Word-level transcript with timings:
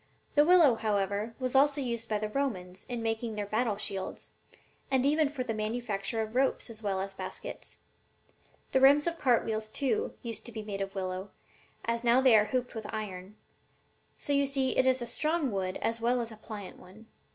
The 0.33 0.43
willow, 0.43 0.73
however, 0.73 1.35
was 1.37 1.53
also 1.53 1.79
used 1.79 2.09
by 2.09 2.17
the 2.17 2.27
Romans 2.29 2.87
in 2.89 3.03
making 3.03 3.35
their 3.35 3.45
battle 3.45 3.77
shields, 3.77 4.31
and 4.89 5.05
even 5.05 5.29
for 5.29 5.43
the 5.43 5.53
manufacture 5.53 6.23
of 6.23 6.33
ropes 6.33 6.71
as 6.71 6.81
well 6.81 6.99
as 6.99 7.13
baskets. 7.13 7.77
The 8.71 8.81
rims 8.81 9.05
of 9.05 9.19
cart 9.19 9.45
wheels, 9.45 9.69
too, 9.69 10.15
used 10.23 10.43
to 10.47 10.51
be 10.51 10.63
made 10.63 10.81
of 10.81 10.95
willow, 10.95 11.29
as 11.85 12.03
now 12.03 12.19
they 12.19 12.35
are 12.35 12.45
hooped 12.45 12.73
with 12.73 12.91
iron; 12.91 13.35
so, 14.17 14.33
you 14.33 14.47
see, 14.47 14.75
it 14.75 14.87
is 14.87 15.03
a 15.03 15.05
strong 15.05 15.51
wood 15.51 15.77
as 15.83 16.01
well 16.01 16.19
as 16.19 16.31
a 16.31 16.35
pliant 16.37 16.79
one. 16.79 17.05